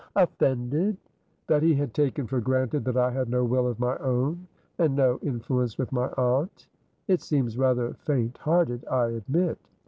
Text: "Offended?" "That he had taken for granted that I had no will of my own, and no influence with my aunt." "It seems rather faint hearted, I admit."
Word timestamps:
"Offended?" 0.15 0.97
"That 1.45 1.61
he 1.61 1.75
had 1.75 1.93
taken 1.93 2.25
for 2.25 2.41
granted 2.41 2.83
that 2.85 2.97
I 2.97 3.11
had 3.11 3.29
no 3.29 3.45
will 3.45 3.67
of 3.67 3.79
my 3.79 3.95
own, 3.97 4.47
and 4.79 4.95
no 4.95 5.19
influence 5.21 5.77
with 5.77 5.91
my 5.91 6.07
aunt." 6.17 6.65
"It 7.07 7.21
seems 7.21 7.55
rather 7.55 7.93
faint 7.93 8.39
hearted, 8.39 8.83
I 8.89 9.09
admit." 9.09 9.59